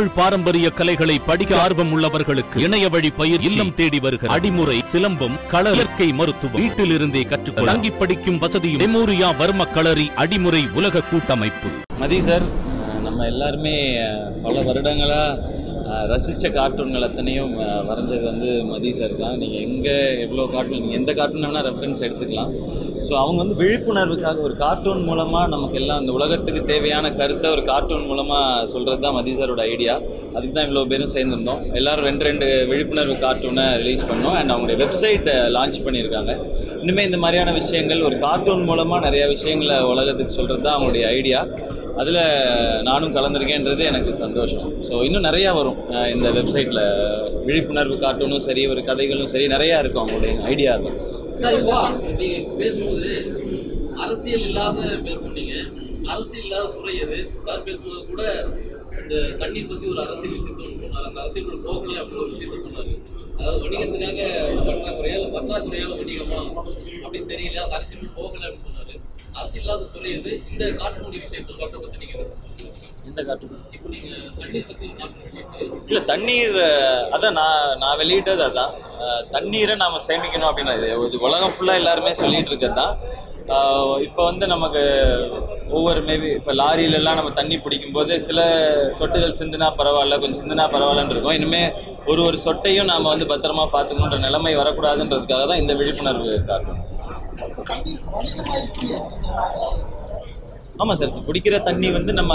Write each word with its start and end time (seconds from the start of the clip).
தமிழ் 0.00 0.18
பாரம்பரிய 0.18 0.66
கலைகளை 0.70 1.14
படிக்க 1.18 1.52
ஆர்வம் 1.60 1.90
உள்ளவர்களுக்கு 1.94 2.58
இணைய 2.58 2.84
வழி 2.88 3.10
பயிர் 3.10 3.40
இல்லம் 3.40 3.72
தேடி 3.74 3.98
வருகிற 4.00 4.28
அடிமுறை 4.36 4.76
சிலம்பம் 4.92 5.34
கள 5.50 5.64
இயற்கை 5.72 6.06
மருத்துவம். 6.12 6.60
வீட்டில் 6.62 6.90
இருந்தே 6.90 7.22
கற்றுக்கொள்ள 7.22 7.70
தங்கி 7.70 7.90
படிக்கும் 7.90 8.38
வசதியும் 8.38 8.82
மெமோரியா 8.82 9.28
வர்ம 9.40 9.66
களரி 9.74 10.06
அடிமுறை 10.16 10.62
உலக 10.72 11.02
கூட்டமைப்பு. 11.10 11.70
மதி 11.98 12.20
சார் 12.22 12.46
நம்ம 13.02 13.26
எல்லாருமே 13.26 13.74
பல 14.42 14.54
வருடங்களா 14.60 15.22
ரசித்த 16.10 16.48
கார்ட்டூன்கள் 16.56 17.06
அத்தனையும் 17.06 17.52
வரைஞ்சது 17.88 18.24
வந்து 18.30 18.48
மதி 18.70 18.90
சார் 18.98 19.14
தான். 19.22 19.36
நீங்கள் 19.42 19.62
எங்கே 19.68 19.96
எவ்வளோ 20.24 20.44
கார்ட்டூன் 20.54 20.82
நீங்கள் 20.84 21.00
எந்த 21.00 21.12
கார்ட்டூன் 21.18 21.46
வேணால் 21.46 21.66
ரெஃபரன்ஸ் 21.68 22.04
எடுத்துக்கலாம். 22.06 22.52
ஸோ 23.06 23.12
அவங்க 23.22 23.38
வந்து 23.42 23.56
விழிப்புணர்வுக்காக 23.60 24.42
ஒரு 24.46 24.54
கார்ட்டூன் 24.62 25.04
மூலமாக 25.08 25.46
நமக்கு 25.54 25.78
எல்லாம் 25.80 26.00
அந்த 26.02 26.12
உலகத்துக்கு 26.18 26.62
தேவையான 26.72 27.10
கருத்தை 27.20 27.48
ஒரு 27.56 27.62
கார்ட்டூன் 27.70 28.08
மூலமாக 28.10 28.66
சொல்கிறது 28.72 29.02
தான் 29.04 29.16
மதி 29.18 29.32
சாரோட 29.38 29.62
ஐடியா 29.74 29.94
அதுக்கு 30.34 30.54
தான் 30.56 30.66
இவ்வளோ 30.68 30.84
பேரும் 30.90 31.14
சேர்ந்துருந்தோம். 31.16 31.62
எல்லோரும் 31.78 32.08
ரெண்டு 32.10 32.24
ரெண்டு 32.28 32.46
விழிப்புணர்வு 32.72 33.16
கார்ட்டூனை 33.24 33.66
ரிலீஸ் 33.82 34.08
பண்ணோம். 34.10 34.36
அண்ட் 34.40 34.52
அவங்களுடைய 34.54 34.78
வெப்சைட்டை 34.84 35.36
லான்ச் 35.56 35.84
பண்ணியிருக்காங்க. 35.86 36.34
இனிமேல் 36.84 37.08
இந்த 37.08 37.18
மாதிரியான 37.24 37.54
விஷயங்கள் 37.60 38.06
ஒரு 38.08 38.18
கார்ட்டூன் 38.26 38.68
மூலமாக 38.70 39.00
நிறையா 39.06 39.26
விஷயங்களை 39.36 39.78
உலகத்துக்கு 39.92 40.36
சொல்கிறது 40.38 40.64
தான் 40.66 40.76
அவங்களுடைய 40.76 41.06
ஐடியா 41.18 41.40
அதில் 42.00 42.20
நானும் 42.88 43.14
கலந்துருக்கேன்றது 43.16 43.82
எனக்கு 43.90 44.12
சந்தோஷம். 44.22 44.68
ஸோ 44.88 44.94
இன்னும் 45.06 45.26
நிறையா 45.28 45.50
வரும். 45.58 45.78
இந்த 46.14 46.28
வெப்சைட்டில் 46.36 46.82
விழிப்புணர்வு 47.48 47.96
கார்ட்டூனும் 48.04 48.46
சரி 48.48 48.64
ஒரு 48.72 48.82
கதைகளும் 48.88 49.32
சரி 49.34 49.46
நிறையா 49.54 49.78
இருக்கும் 49.82 50.02
அவங்களுடைய 50.04 50.34
ஐடியா 50.52 50.74
இருக்கும் 50.76 50.98
சார் 51.42 51.60
பேசும்போது 52.60 53.10
அரசியல் 54.04 54.46
இல்லாத 54.48 54.80
பேசுனீங்க 55.06 55.54
அரசியல் 56.12 56.44
இல்லாத 56.46 56.66
துறை 56.74 56.94
எது? 57.04 57.18
சார் 57.46 57.64
பேசும்போது 57.66 58.02
கூட 58.10 58.22
இந்த 59.00 59.14
தண்ணீர் 59.40 59.68
பற்றி 59.70 59.86
ஒரு 59.92 60.00
அரசியல் 60.04 60.36
விஷயத்தை 60.36 60.64
ஒன்று 60.66 60.82
சொன்னார். 60.84 61.06
அந்த 61.08 61.20
அரசியல் 61.24 61.64
போகல 61.66 61.92
அப்படின்னு 62.00 62.22
ஒரு 62.24 62.32
விஷயத்த 62.34 62.60
சொன்னார். 62.66 62.90
அதாவது 63.38 63.60
வணிகத்துக்காக 63.64 64.22
பற்றாக்குறையால் 64.68 65.34
பற்றாக்குறையால் 65.36 65.98
வணிகமா? 66.00 66.40
அப்படின்னு 67.04 67.30
தெரியல. 67.32 67.58
அந்த 67.64 67.76
அரசியல் 67.78 68.16
போகலை 68.18 68.44
அப்படின்னு 68.48 68.66
சொன்னார். 68.68 68.79
அரசியல் 69.52 69.62
இல்லாத 69.62 69.86
துறை 69.94 70.10
இந்த 70.50 70.64
காட்டுமொழி 70.80 71.18
விஷயத்தை 71.22 71.54
பத்தி 71.76 71.96
நீங்க? 72.02 72.16
இந்த 73.08 73.20
இப்போ 73.74 73.88
நீங்க 73.94 74.10
தண்ணீர் 74.40 74.66
பத்தி 74.68 74.86
இல்லை 75.88 76.02
தண்ணீர் 76.10 76.56
அதான் 77.14 77.36
நான் 77.38 77.72
நான் 77.82 77.98
வெளியிட்டது 78.00 78.42
அதான். 78.48 78.72
தண்ணீரை 79.34 79.74
நாம் 79.82 80.04
சேமிக்கணும் 80.06 80.48
அப்படின்னு 80.50 80.74
இது 81.06 81.24
உலகம் 81.28 81.54
ஃபுல்லாக 81.56 81.80
எல்லாருமே 81.82 82.12
சொல்லிட்டு 82.20 82.52
இருக்கிறது 82.52 82.78
தான். 82.80 82.94
இப்போ 84.06 84.22
வந்து 84.28 84.44
நமக்கு 84.52 84.82
ஒவ்வொரு 85.76 86.00
மேபி 86.08 86.28
இப்போ 86.36 86.52
லாரியிலலாம் 86.60 87.18
நம்ம 87.18 87.32
தண்ணி 87.38 87.56
பிடிக்கும்போது 87.64 88.12
சில 88.26 88.40
சொட்டுகள் 88.98 89.38
சிந்துனா 89.40 89.68
பரவாயில்ல 89.80 90.18
கொஞ்சம் 90.22 90.40
சிந்துனா 90.42 90.66
பரவாயில்லன்னு 90.74 91.14
இருக்கும். 91.14 91.36
இனிமேல் 91.38 91.72
ஒரு 92.10 92.22
ஒரு 92.28 92.38
சொட்டையும் 92.46 92.90
நாம் 92.92 93.10
வந்து 93.12 93.30
பத்திரமா 93.32 93.66
பார்த்துக்கணுன்ற 93.74 94.20
நிலைமை 94.26 94.54
வரக்கூடாதுன்றதுக்காக 94.60 95.44
தான் 95.50 95.62
இந்த 95.64 95.74
விழிப்புணர்வு 95.80 96.36
காட்டணும் 96.50 96.86
ஆமாம் 100.80 100.98
சார் 100.98 101.10
இப்போ 101.10 101.22
குடிக்கிற 101.26 101.56
தண்ணி 101.64 101.88
வந்து 101.96 102.12
நம்ம 102.18 102.34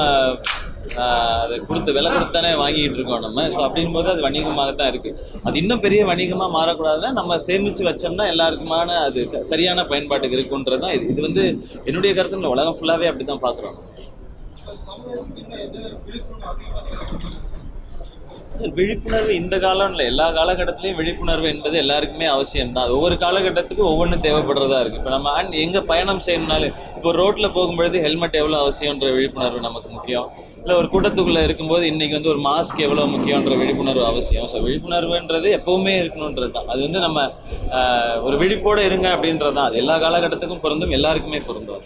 அதை 1.37 1.55
கொடுத்து 1.61 1.95
விலை 1.95 2.09
கொடுத்தானே 2.11 2.51
வாங்கிட்டு 2.59 2.97
இருக்கோம் 2.97 3.23
நம்ம. 3.25 3.45
ஸோ 3.53 3.59
அப்படிங்கும்போது 3.65 4.09
அது 4.11 4.21
வணிகமாக 4.25 4.73
தான் 4.73 4.91
இருக்குது 4.91 5.17
அது 5.45 5.55
இன்னும் 5.61 5.83
பெரிய 5.85 6.01
வணிகமாக 6.09 6.55
மாறக்கூடாதுன்னா 6.55 7.11
நம்ம 7.17 7.37
சேமித்து 7.45 7.87
வச்சோம்னா 7.87 8.27
எல்லாருக்குமான 8.33 8.97
அது 9.07 9.21
சரியான 9.51 9.85
பயன்பாட்டுக்கு 9.91 10.37
இருக்குன்றது 10.37 10.83
தான் 10.85 10.95
இது. 10.97 11.07
இது 11.13 11.21
வந்து 11.21 11.43
என்னுடைய 11.85 12.13
கருத்துல 12.17 12.53
உலகம் 12.55 12.77
ஃபுல்லாகவே 12.77 13.09
அப்படி 13.11 13.25
தான் 13.25 13.45
பார்க்குறோம் 13.45 13.77
விழிப்புணர்வு 18.77 19.31
இந்த 19.39 19.55
காலம் 19.63 19.91
இல்லை 19.93 20.05
எல்லா 20.11 20.27
காலகட்டத்திலையும் 20.37 20.99
விழிப்புணர்வு 20.99 21.47
என்பது 21.53 21.75
எல்லாருக்குமே 21.83 22.27
அவசியம் 22.35 22.73
தான் 22.77 22.93
ஒவ்வொரு 22.95 23.15
காலகட்டத்துக்கு 23.23 23.83
ஒவ்வொன்றும் 23.91 24.23
தேவைப்படுறதா 24.25 24.79
இருக்கு. 24.83 24.99
இப்போ 25.01 25.13
நம்ம 25.15 25.33
அண்ட் 25.39 25.55
எங்க 25.63 25.79
பயணம் 25.91 26.23
செய்யணும்னாலும் 26.25 26.73
இப்போ 26.97 27.11
ரோட்ல 27.19 27.47
போகும்பொழுது 27.57 28.03
ஹெல்மெட் 28.05 28.39
எவ்வளோ 28.41 28.59
அவசியம்ன்ற 28.63 29.09
விழிப்புணர்வு 29.17 29.61
நமக்கு 29.67 29.89
முக்கியம். 29.95 30.27
இல்லை 30.61 30.75
ஒரு 30.81 30.87
கூட்டத்துக்குள்ள 30.93 31.39
இருக்கும்போது 31.47 31.83
இன்னைக்கு 31.91 32.17
வந்து 32.17 32.31
ஒரு 32.33 32.41
மாஸ்க் 32.47 32.79
எவ்வளோ 32.85 33.03
முக்கியன்ற 33.13 33.55
விழிப்புணர்வு 33.61 34.05
அவசியம். 34.11 34.47
ஸோ 34.53 34.59
விழிப்புணர்வுன்றது 34.65 35.49
எப்பவுமே 35.57 35.93
இருக்கணுன்றது 36.01 36.49
தான் 36.57 36.69
அது 36.73 36.81
வந்து 36.87 37.01
நம்ம 37.05 37.19
ஒரு 38.27 38.37
விழிப்போட 38.43 38.79
இருங்க 38.89 39.09
அப்படின்றது 39.15 39.55
தான் 39.57 39.69
அது 39.69 39.81
எல்லா 39.83 39.97
காலகட்டத்துக்கும் 40.05 40.63
பொருந்தும் 40.65 40.95
எல்லாருக்குமே 40.99 41.41
பொருந்தும் 41.49 41.83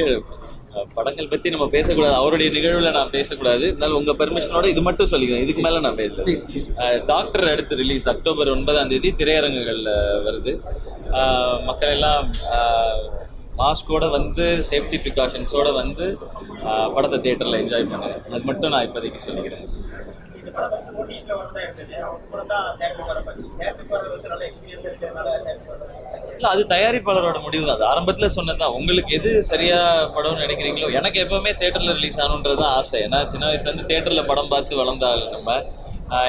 அஹ் 0.00 0.22
படங்கள் 0.96 1.30
பத்தி 1.32 1.52
நம்ம 1.54 1.66
பேசக்கூடாது. 1.76 2.16
அவருடைய 2.20 2.48
நிகழ்வுல 2.56 2.90
நான் 2.98 3.14
பேசக்கூடாது. 3.16 3.64
இருந்தாலும் 3.70 3.98
உங்க 4.00 4.12
பெர்மிஷனோட 4.20 4.66
இது 4.72 4.82
மட்டும் 4.88 5.10
சொல்லிக்கிறேன். 5.12 5.44
இதுக்கு 5.46 5.64
மேல 5.66 5.80
நான் 5.86 6.00
பேசுறேன் 6.02 7.06
டாக்டர் 7.12 7.46
அடுத்து 7.52 7.80
ரிலீஸ் 7.82 8.08
அக்டோபர் 8.14 8.52
ஒன்பதாம் 8.56 8.92
தேதி 8.94 9.10
திரையரங்குகள்ல 9.20 9.92
வருது. 10.28 10.54
மக்கள் 11.68 11.94
எல்லாம் 11.96 12.26
மாஸ்கோட 13.60 14.04
வந்து 14.16 14.44
சேஃப்டி 14.70 14.98
ப்ரிகாஷன்ஸோட 15.04 15.68
வந்து 15.80 16.06
படத்தை 16.94 17.18
தியேட்டர்ல 17.24 17.60
என்ஜாய் 17.62 17.88
பண்ணுங்க. 17.92 18.18
அது 18.34 18.44
மட்டும் 18.50 18.72
நான் 18.74 18.86
இப்போதைக்கு 18.88 19.20
சொல்லிக்கிறேன். 19.28 19.64
இந்த 20.48 20.56
படம் 20.58 20.74
வந்து 20.74 20.92
ஓடிடியில் 21.00 21.38
வரதா 21.38 21.60
இருந்தது. 21.64 21.94
அப்புறம் 22.04 22.46
தான் 22.52 22.66
தேட்டருக்கு 22.80 23.10
வர 23.12 23.20
போச்சு 23.26 23.48
தேட்டருக்கு 23.62 23.94
வர்றது 23.94 24.12
வந்து 24.14 24.30
நல்ல 24.32 24.44
எக்ஸ்பீரியன்ஸ் 24.48 24.86
இருக்கிறதுனால 24.88 25.28
இல்லை 26.36 26.50
அது 26.52 26.62
தயாரிப்பாளரோட 26.72 27.38
முடிவு 27.46 27.64
தான். 27.68 27.82
அது 27.94 28.28
சொன்னது 28.36 28.60
தான். 28.62 28.74
உங்களுக்கு 28.78 29.12
எது 29.18 29.30
சரியா 29.50 29.80
படம்னு 30.16 30.44
நினைக்கிறீங்களோ 30.44 30.88
எனக்கு 31.00 31.18
எப்போவுமே 31.24 31.52
தேட்டரில் 31.62 31.96
ரிலீஸ் 31.98 32.20
ஆகணுன்றது 32.22 32.60
தான் 32.62 32.74
ஆசை. 32.78 32.98
ஏன்னா 33.06 33.20
சின்ன 33.34 33.44
வயசுலேருந்து 33.50 33.88
தேட்டரில் 33.92 34.28
படம் 34.30 34.52
பார்த்து 34.54 34.80
வளர்ந்த 34.80 35.06
ஆள் 35.10 35.24
நம்ம 35.36 35.58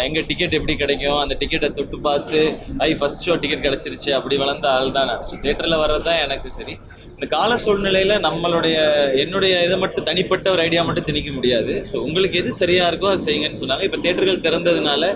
எங்கே 0.05 0.21
டிக்கெட் 0.29 0.55
எப்படி 0.57 0.73
கிடைக்கும் 0.83 1.19
அந்த 1.23 1.35
டிக்கெட்டை 1.41 1.69
தொட்டு 1.75 1.97
பார்த்து 2.07 2.39
ஐ 2.87 2.89
ஃபஸ்ட் 3.01 3.25
ஷோ 3.27 3.35
டிக்கெட் 3.43 3.65
கிடைச்சிருச்சு. 3.67 4.09
அப்படி 4.17 4.37
வளர்ந்த 4.43 4.67
ஆள் 4.77 4.95
தான் 4.97 5.09
நான். 5.11 5.23
ஸோ 5.29 5.35
தேட்டர்ல 5.45 5.77
வர்றது 5.83 6.07
தான் 6.09 6.23
எனக்கு 6.25 6.49
சரி. 6.57 6.75
இந்த 7.19 7.27
கால 7.37 7.53
சூழ்நிலையில 7.63 8.13
நம்மளுடைய 8.25 8.75
என்னுடைய 9.21 9.53
இதை 9.65 9.77
மட்டும் 9.81 10.05
தனிப்பட்ட 10.09 10.45
ஒரு 10.53 10.61
ஐடியா 10.65 10.81
மட்டும் 10.89 11.07
திணிக்க 11.07 11.29
முடியாது. 11.37 11.73
ஸோ 11.87 11.95
உங்களுக்கு 12.05 12.39
எது 12.41 12.51
சரியா 12.59 12.83
இருக்கோ 12.89 13.07
அது 13.13 13.25
செய்யுங்கன்னு 13.25 13.59
சொன்னாங்க. 13.61 13.83
இப்போ 13.87 13.97
தேட்டர்கள் 14.05 14.45
திறந்ததுனால 14.45 15.09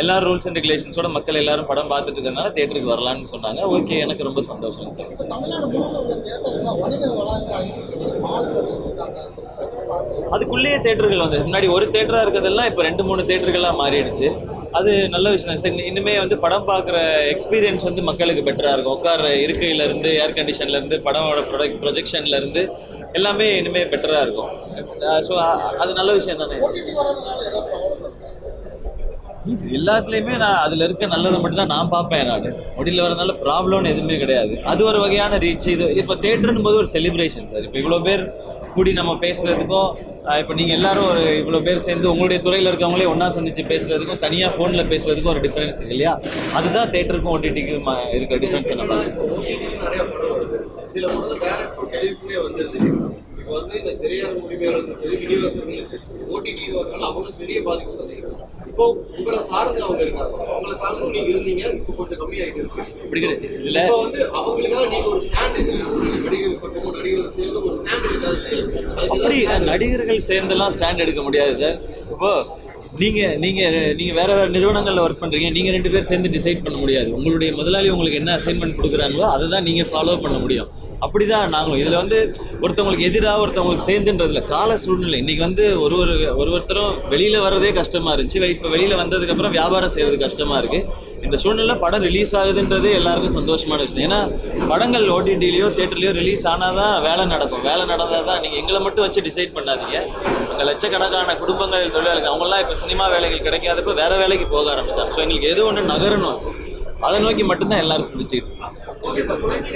எல்லா 0.00 0.16
ரூல்ஸ் 0.24 0.46
அண்ட் 0.48 0.58
ரெகுலேஷன்ஸோட 0.58 1.08
மக்கள் 1.16 1.38
எல்லாரும் 1.40 1.68
படம் 1.70 1.90
பார்த்துட்டு 1.92 2.18
இருக்கறனால 2.18 2.52
தேட்டருக்கு 2.58 2.92
வரலாம்னு 2.92 3.30
சொன்னாங்க. 3.32 3.60
ஓகே 3.76 3.96
எனக்கு 4.04 4.28
ரொம்ப 4.28 4.42
சந்தோஷம். 4.50 4.92
சார் 4.98 5.10
அதுக்குள்ளேயே 10.36 10.78
தேட்டர்கள் 10.86 11.24
வந்து 11.24 11.40
முன்னாடி 11.48 11.68
ஒரு 11.78 11.88
தேட்டராக 11.96 12.24
இருக்கிறதெல்லாம் 12.26 12.70
இப்போ 12.72 12.84
ரெண்டு 12.88 13.04
மூணு 13.08 13.24
தேட்டர்களா 13.32 13.72
மாறிடுச்சு. 13.82 14.30
அது 14.76 14.92
நல்ல 15.14 15.26
விஷயம் 15.34 15.50
தான். 15.50 15.62
சார் 15.64 15.86
இன்னுமே 15.90 16.14
வந்து 16.22 16.36
படம் 16.44 16.66
பார்க்குற 16.70 16.96
எக்ஸ்பீரியன்ஸ் 17.32 17.86
வந்து 17.88 18.02
மக்களுக்கு 18.08 18.42
பெட்டராக 18.48 18.74
இருக்கும். 18.76 18.96
உட்கார 18.98 19.28
இருக்கையிலேருந்து 19.44 20.10
ஏர் 20.22 20.36
கண்டிஷன்ல 20.38 20.78
இருந்து 20.80 20.98
படமோட 21.06 21.42
ப்ரொடக்ட் 21.50 21.80
ப்ரொஜெக்ஷன்லேருந்து 21.84 22.62
எல்லாமே 23.18 23.46
இனிமே 23.60 23.82
பெட்டராக 23.92 24.24
இருக்கும். 24.26 24.50
ஸோ 25.28 25.34
அது 25.82 25.92
நல்ல 26.00 26.10
விஷயம் 26.18 26.42
தானே? 26.42 26.58
எல்லாத்துலேயுமே 29.78 30.36
நான் 30.42 30.60
அதில் 30.66 30.84
இருக்க 30.86 31.06
நல்லதை 31.12 31.36
மட்டும் 31.42 31.60
தான் 31.60 31.72
நான் 31.74 31.90
பார்ப்பேன் 31.94 32.28
நான். 32.30 32.46
ஒடியில் 32.80 33.02
வரதுனால 33.04 33.34
ப்ராப்ளம்னு 33.44 33.92
எதுவுமே 33.94 34.16
கிடையாது. 34.22 34.54
அது 34.72 34.80
ஒரு 34.90 34.98
வகையான 35.04 35.38
ரீச் 35.44 35.68
இது 35.74 35.86
இப்போ 36.00 36.14
தேட்டர்னு 36.24 36.64
போது 36.66 36.80
ஒரு 36.82 36.90
செலிப்ரேஷன் 36.94 37.50
சார் 37.52 37.66
இப்போ 37.68 37.78
இவ்வளோ 37.82 37.98
பேர் 38.08 38.24
கூடி 38.76 38.90
நம்ம 38.92 39.12
பேசுகிறதுக்கும் 39.20 39.90
இப்போ 40.36 40.54
நீங்கள் 40.54 40.76
எல்லாரும் 40.76 41.08
ஒரு 41.08 41.24
இவ்வளோ 41.40 41.60
பேர் 41.62 41.84
சேர்ந்து 41.86 42.10
உங்களுடைய 42.12 42.38
துறையில் 42.42 42.70
இருக்கவங்களே 42.70 43.06
ஒன்றா 43.06 43.28
சந்திச்சு 43.28 43.64
பேசுகிறதுக்கும் 43.68 44.22
தனியாக 44.24 44.54
ஃபோனில் 44.56 44.90
பேசுகிறதுக்கும் 44.90 45.34
ஒரு 45.34 45.44
டிஃப்ரென்ஸ் 45.46 45.78
இருக்கு 45.78 45.96
இல்லையா 45.96 46.14
அதுதான் 46.54 46.90
தேட்டருக்கும் 46.90 47.34
ஓடிடிக்கும் 47.34 47.92
இருக்க 48.16 48.40
டிஃப்ரென்ஸ் 48.44 48.74
நம்ம 48.74 49.02
நிறைய 49.84 50.02
சில 50.92 51.06
இப்போ 53.46 53.56
வந்து 53.58 53.74
இந்த 53.80 53.90
திரையரங்கு 54.02 54.40
உரிமையாளர்கள் 54.46 54.96
சரி 55.00 55.16
விநியோகஸ்தர்களும் 55.18 55.90
சரி 55.90 56.24
ஓடிடி 56.34 56.64
வரனால 56.76 57.02
அவங்களுக்கு 57.08 57.40
பெரிய 57.42 57.58
பாதிப்பு 57.66 57.92
சந்திக்கிறாங்க 57.98 58.38
இப்போ 58.70 58.84
உங்களை 59.18 59.38
சார்ந்து 59.50 59.82
அவங்க 59.84 60.00
இருக்காங்க. 60.04 60.38
அவங்கள 60.52 60.72
சார்ந்து 60.80 61.10
நீங்க 61.12 61.28
இருந்தீங்க. 61.34 61.62
இப்போ 61.78 61.92
கொஞ்சம் 61.98 62.18
கம்மியாயிட்டு 62.22 62.60
இருக்கு. 62.62 62.80
அப்படி 63.04 63.20
கிடையாது 63.24 63.50
இல்லை. 63.68 63.82
இப்போ 63.84 63.98
வந்து 64.04 64.20
அவங்களுக்காக 64.38 64.86
நீங்க 64.94 65.08
ஒரு 65.12 65.20
ஸ்டாண்ட் 65.26 65.58
நடிகர் 66.24 66.56
பக்கமோ 66.64 66.90
நடிகர்கள் 66.96 67.36
சேர்ந்து 67.36 67.60
ஒரு 67.68 67.76
ஸ்டாண்ட் 67.78 68.08
இருக்காது 68.10 68.40
அப்படி 69.04 69.38
நடிகர்கள் 69.70 70.26
சேர்ந்தெல்லாம் 70.30 70.74
ஸ்டாண்ட் 70.76 71.04
எடுக்க 71.04 71.22
முடியாது 71.28 71.54
சார். 71.62 71.78
இப்போ 72.14 72.32
நீங்க 73.02 73.20
நீங்க 73.44 73.62
நீங்க 74.00 74.12
வேற 74.20 74.30
வேற 74.40 74.48
நிறுவனங்கள்ல 74.56 75.04
ஒர்க் 75.06 75.22
பண்றீங்க. 75.22 75.50
நீங்க 75.58 75.70
ரெண்டு 75.76 75.92
பேர் 75.94 76.10
சேர்ந்து 76.10 76.34
டிசைட் 76.38 76.64
பண்ண 76.66 76.78
முடியாது. 76.82 77.08
உங்களுடைய 77.20 77.52
முதலாளி 77.60 77.94
உங்களுக்கு 77.94 78.20
என்ன 78.22 78.34
அசைன்மெண்ட் 78.40 78.78
கொடுக்குறாங்களோ 78.80 79.28
அதை 79.36 79.46
தான் 79.54 79.68
நீங்க 79.70 79.84
ஃபாலோ 79.92 80.18
பண்ண 80.26 80.38
முடியும். 80.46 80.70
அப்படிதான் 81.04 81.54
நாங்களும். 81.54 81.80
இதில் 81.82 81.98
வந்து 82.02 82.18
ஒருத்தவங்களுக்கு 82.64 83.08
எதிராக 83.10 83.42
ஒருத்தவங்களுக்கு 83.44 83.88
சேர்ந்துன்றதுல 83.90 84.40
கால 84.52 84.76
சூழ்நிலை. 84.84 85.16
இன்றைக்கி 85.22 85.42
வந்து 85.46 85.64
ஒரு 85.84 85.96
ஒரு 86.02 86.14
ஒரு 86.40 86.50
ஒருத்தரும் 86.56 86.94
வெளியில் 87.12 87.44
வர்றதே 87.46 87.72
கஷ்டமாக 87.80 88.14
இருந்துச்சு. 88.16 88.40
இப்போ 88.54 88.70
வெளியில் 88.74 89.00
வந்ததுக்கப்புறம் 89.02 89.54
வியாபாரம் 89.58 89.94
செய்கிறது 89.94 90.18
கஷ்டமாக 90.26 90.60
இருக்குது 90.62 91.04
இந்த 91.26 91.36
சூழ்நிலை 91.42 91.74
படம் 91.84 92.04
ரிலீஸ் 92.08 92.32
ஆகுதுன்றதே 92.40 92.90
எல்லாருக்கும் 92.98 93.36
சந்தோஷமான 93.38 93.80
விஷயம். 93.84 94.04
ஏன்னா 94.08 94.20
படங்கள் 94.72 95.06
ஓடிடிலையோ 95.14 95.68
தேட்டர்லையோ 95.78 96.12
ரிலீஸ் 96.18 96.44
ஆனால் 96.52 96.76
தான் 96.80 96.94
வேலை 97.06 97.24
நடக்கும். 97.34 97.64
வேலை 97.68 97.84
நடந்தால் 97.92 98.28
தான் 98.30 98.40
நீங்கள் 98.44 98.60
எங்களை 98.62 98.80
மட்டும் 98.86 99.04
வச்சு 99.06 99.26
டிசைட் 99.28 99.56
பண்ணாதீங்க. 99.56 99.96
அங்கே 100.50 100.66
லட்சக்கணக்கான 100.70 101.36
குடும்பங்கள் 101.42 101.94
தொழிலாளர்கள் 101.96 102.32
அவங்களாம் 102.32 102.62
இப்போ 102.64 102.76
சினிமா 102.84 103.06
வேலைகள் 103.14 103.46
கிடைக்காதப்ப 103.48 103.96
வேறு 104.02 104.20
வேலைக்கு 104.22 104.48
போக 104.54 104.68
ஆரம்பிச்சிட்டாங்க. 104.74 105.14
ஸோ 105.16 105.22
எங்களுக்கு 105.26 105.50
எது 105.54 105.66
ஒன்று 105.70 105.90
நகரணும். 105.94 106.40
அதை 107.06 107.16
நோக்கி 107.24 107.42
மட்டும்தான் 107.42 107.82
எல்லாரும் 107.84 108.08
சிந்திச்சுக்கிட்டு 108.08 108.54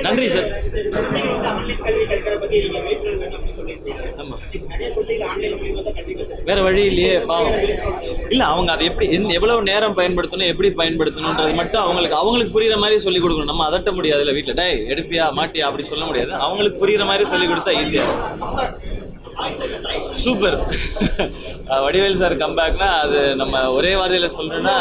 நன்றி 0.07 0.29
சார் 0.35 0.49
வேற 6.49 6.59
வழி 6.67 6.83
இல்லையே 6.91 7.13
பாவம். 7.31 7.57
இல்ல 8.33 8.43
அவங்க 8.53 8.71
அதை 8.73 8.85
எப்படி 8.91 9.07
எந்த 9.17 9.31
எவ்வளவு 9.39 9.67
நேரம் 9.71 9.97
பயன்படுத்தணும் 9.99 10.51
எப்படி 10.53 10.71
பயன்படுத்தணுன்றது 10.81 11.53
மட்டும் 11.61 11.83
அவங்களுக்கு 11.83 12.17
அவங்களுக்கு 12.23 12.55
புரியுற 12.57 12.77
மாதிரி 12.85 12.99
சொல்லி 13.07 13.21
கொடுக்கணும். 13.21 13.51
நம்ம 13.53 13.67
அதட்ட 13.71 13.93
முடியாதுல்ல 13.99 14.35
வீட்டுல. 14.39 14.55
டே 14.61 14.69
எடுப்பியா 14.95 15.27
மாட்டியா 15.41 15.67
அப்படி 15.69 15.85
சொல்ல 15.93 16.05
முடியாது. 16.05 16.33
அவங்களுக்கு 16.47 16.81
புரியுற 16.85 17.05
மாதிரி 17.11 17.27
சொல்லி 17.33 17.47
கொடுத்தா 17.47 17.75
ஈஸியா 17.83 18.07
சூப்பர். 20.23 20.57
வடிவேல் 21.85 22.21
சார் 22.23 22.35
கம்பேக்னா 22.43 22.89
அது 23.03 23.19
நம்ம 23.41 23.63
ஒரே 23.77 23.93
வார்த்தையில 23.99 24.29
சொல்லணும்னா 24.37 24.77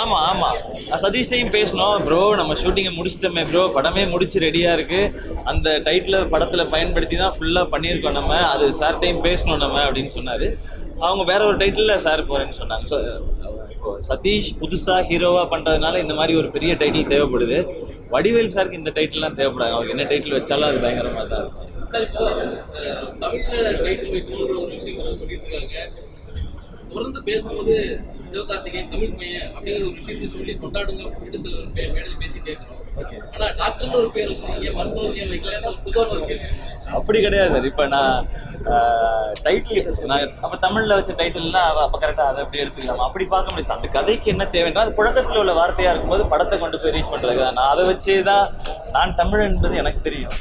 ஆமா 0.00 0.16
ஆமா. 0.30 0.48
நான் 0.88 1.02
சதீஷ்டையும் 1.04 1.52
பேசணும். 1.54 1.94
ப்ரோ 2.06 2.18
நம்ம 2.40 2.52
ஷூட்டிங்கை 2.60 2.92
முடிச்சிட்டோமே 2.96 3.42
ப்ரோ 3.48 3.62
படமே 3.76 4.02
முடிச்சு 4.12 4.44
ரெடியா 4.44 4.72
இருக்கு. 4.76 5.00
அந்த 5.44 5.68
டைட்டில் 5.86 6.28
படத்துல 6.34 6.64
பயன்படுத்தி 6.74 7.16
தான் 7.16 7.34
ஃபுல்லா 7.36 7.62
பண்ணியிருக்கோம் 7.72 8.18
நம்ம. 8.20 8.34
அது 8.52 8.66
சார்ட்டையும் 8.80 9.24
பேசணும் 9.26 9.62
நம்ம 9.64 9.80
அப்படின்னு 9.86 10.12
சொன்னாரு. 10.18 10.48
அவங்க 11.06 11.24
வேற 11.32 11.40
ஒரு 11.46 11.58
டைட்டில் 11.62 12.02
சார் 12.06 12.28
போறேன்னு 12.30 12.58
சொன்னாங்க. 12.60 12.86
ஸோ 12.92 12.98
இப்போ 13.74 13.92
சதீஷ் 14.08 14.50
புதுசா 14.60 14.96
ஹீரோவா 15.10 15.42
பண்றதுனால 15.52 16.00
இந்த 16.04 16.14
மாதிரி 16.14 16.32
ஒரு 16.40 16.48
பெரிய 16.56 16.72
டைட்டில் 16.80 17.10
தேவைப்படுது. 17.12 17.58
வடிவேல் 18.10 18.52
சாருக்கு 18.52 18.78
இந்த 18.78 18.92
டைட்டில்லாம் 18.96 19.36
தேவைப்படாது. 19.36 19.72
அவருக்கு 19.72 19.96
என்ன 19.96 20.06
டைட்டில் 20.10 20.36
வச்சாலும் 20.36 20.68
அது 20.68 20.78
பயங்கரமா 20.78 21.22
தான் 21.26 21.42
இருக்கும். 21.42 21.66
சார் 21.92 22.04
இப்போ 22.04 22.24
தமிழ்ல 23.20 23.54
டைட்டில் 23.80 24.14
வைக்கணுன்ற 24.14 24.56
ஒரு 24.58 24.72
விஷயம் 24.74 25.18
சொல்லிட்டு 25.20 25.46
இருக்காங்க 25.48 25.76
தொடர்ந்து 26.90 27.20
பேசும்போது 27.22 27.74
சிவகார்த்திகேயன் 28.30 28.90
தமிழ் 28.92 29.16
பையன் 29.16 29.48
அப்படிங்கிற 29.48 29.84
ஒரு 29.84 29.96
விஷயத்தை 29.96 30.26
சொல்லி 30.28 30.52
கொண்டாடுங்க 30.56 31.02
அப்படின்னு 31.08 31.38
சில 31.38 31.54
பே- 31.76 31.88
மேடையில் 31.88 32.20
பேசி 32.20 32.38
கேட்கிறோம் 32.40 32.76
ஆனா 33.34 33.46
டாக்டர்னு 33.60 33.98
ஒரு 33.98 34.10
பேர் 34.10 34.30
வச்சிருக்கீங்க 34.30 34.72
மருத்துவர் 34.76 35.18
ஏன் 35.20 35.30
வைக்கல 35.32 35.72
புதுவான 35.84 36.12
ஒரு 36.16 36.24
கேள்வி. 36.26 36.48
அப்படி 36.94 37.18
கிடையாது 37.20 37.52
சார். 37.52 37.68
இப்போ 37.70 37.84
நான் 37.88 38.26
டைட்டில் 39.44 40.08
நான் 40.10 40.32
அப்போ 40.44 40.56
தமிழில் 40.64 40.96
வச்ச 40.96 41.12
டைட்டில்னா 41.20 41.62
அப்போ 41.84 41.98
கரெக்டாக 42.02 42.30
அதை 42.30 42.40
அப்படி 42.44 42.62
எடுத்துக்கலாம். 42.62 43.04
அப்படி 43.06 43.24
பார்க்க 43.34 43.52
முடியாது 43.52 43.76
அந்த 43.76 43.88
கதைக்கு 43.96 44.32
என்ன 44.34 44.44
தேவைன்றா 44.56 44.84
அது 44.84 44.98
புழக்கத்தில் 44.98 45.40
உள்ள 45.42 45.52
வார்த்தையாக 45.60 45.92
இருக்கும்போது 45.92 46.24
படத்தை 46.32 46.58
கொண்டு 46.58 46.80
போய் 46.82 46.94
ரீச் 46.96 47.12
பண்ணுறதுக்கு 47.12 47.44
தான். 47.46 47.58
நான் 47.60 47.72
அதை 47.74 47.84
வச்சே 47.90 48.16
தான் 48.30 48.46
நான் 48.96 49.18
தமிழ் 49.22 49.46
என்பது 49.48 49.80
எனக்கு 49.82 50.00
தெரியும். 50.08 50.36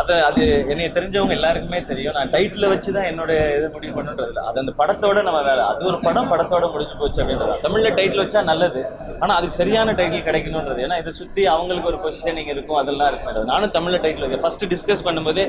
அதை 0.00 0.14
அது 0.28 0.42
என்னைய 0.72 0.88
தெரிஞ்சவங்க 0.96 1.34
எல்லாருக்குமே 1.38 1.80
தெரியும். 1.90 2.14
நான் 2.18 2.32
டைட்டில் 2.34 2.70
வச்சு 2.72 2.90
தான் 2.96 3.08
என்னோட 3.10 3.32
இது 3.56 3.66
முடிவு 3.74 3.92
பண்ணுன்றது 3.96 4.30
இல்லை. 4.32 4.42
அது 4.48 4.58
அந்த 4.62 4.72
படத்தோட 4.80 5.18
நம்ம 5.28 5.40
வேலை 5.48 5.64
அது 5.72 5.88
ஒரு 5.90 5.98
படம் 6.06 6.30
படத்தோட 6.32 6.64
முடிஞ்சு 6.72 6.96
போச்சு 7.02 7.20
அப்படின்றது 7.22 7.58
தமிழில் 7.66 7.96
டைட்டில் 7.98 8.22
வச்சா 8.24 8.42
நல்லது. 8.52 8.82
ஆனால் 9.22 9.36
அதுக்கு 9.38 9.58
சரியான 9.60 9.94
டைட்டில் 10.00 10.26
கிடைக்கணுன்றது. 10.28 10.80
ஏன்னா 10.86 10.98
இதை 11.02 11.12
சுற்றி 11.20 11.44
அவங்களுக்கு 11.54 11.90
ஒரு 11.92 12.00
பொசிஷனிங் 12.06 12.50
இருக்கும் 12.54 12.80
அதெல்லாம் 12.82 13.10
இருக்கும். 13.12 13.50
நானும் 13.52 13.74
தமிழில் 13.76 14.02
டைட்டில் 14.06 14.26
வைக்க 14.26 14.40
ஃபஸ்ட்டு 14.46 14.70
டிஸ்கஸ் 14.74 15.06
பண்ணும்போதே 15.08 15.46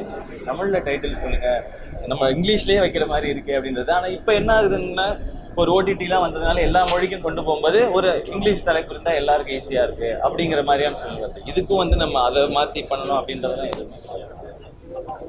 தமிழில் 0.50 0.86
டைட்டில் 0.90 1.22
சொல்லுங்கள் 1.24 1.64
நம்ம 2.12 2.30
இங்கிலீஷ்லேயே 2.36 2.84
வைக்கிற 2.86 3.08
மாதிரி 3.14 3.28
இருக்குது 3.34 3.58
அப்படின்றது. 3.60 3.92
ஆனால் 3.98 4.16
இப்போ 4.20 4.34
என்ன 4.42 4.52
ஆகுதுன்னா 4.60 5.08
ஒரு 5.62 5.70
ஓடிடிலாம் 5.76 6.24
வந்ததுனால 6.24 6.64
எல்லா 6.68 6.80
மொழிக்கும் 6.92 7.26
கொண்டு 7.26 7.42
போகும்போது 7.48 7.80
ஒரு 7.98 8.10
இங்கிலீஷ் 8.34 8.66
தலைப்பு 8.70 8.92
இருந்தால் 8.94 9.20
எல்லாருக்கும் 9.20 9.58
ஈஸியாக 9.60 9.86
இருக்கு 9.88 10.10
அப்படிங்கிற 10.26 10.62
மாதிரியான 10.70 11.00
சூழ்நிலை 11.02 11.30
இதுக்கும் 11.52 11.82
வந்து 11.84 11.98
நம்ம 12.04 12.24
அதை 12.30 12.42
மாற்றி 12.58 12.82
பண்ணணும் 12.92 13.20
அப்படின்றதுலாம் 13.20 13.72
எதுவுமே 13.74 14.00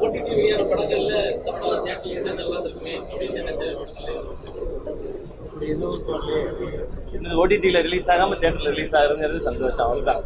ஓடிடி 0.05 0.31
வெளியான 0.39 0.63
படங்கள்ல 0.71 1.13
தமிழ்ல 1.47 1.75
தேட்டர்ல 1.87 2.21
சேர்ந்து 2.25 2.43
நல்லா 2.43 2.59
இருக்குமே 2.65 2.95
அப்படின்னு 3.01 3.39
நினைச்ச 3.41 3.63
படங்கள். 3.81 5.15
எதுவும் 5.73 6.01
இந்த 7.17 7.29
ஓடிடியில் 7.43 7.83
ரிலீஸ் 7.87 8.09
ஆகாமல் 8.15 8.41
தேட்டரில் 8.43 8.73
ரிலீஸ் 8.75 8.95
ஆகுதுங்கிறது 9.01 9.41
சந்தோஷம் 9.51 9.87
அவ்வளோதான் 9.87 10.23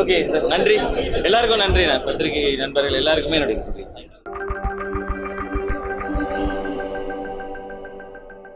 ஓகே 0.00 0.16
சார் 0.32 0.46
நன்றி. 0.52 0.76
எல்லாருக்கும் 1.28 1.62
நன்றி. 1.64 1.82
நான் 1.90 2.04
பத்திரிகை 2.08 2.42
நண்பர்கள் 2.62 3.00
எல்லாருக்குமே 3.00 3.38
என்னுடைய 3.38 3.58
நன்றி. 3.62 3.84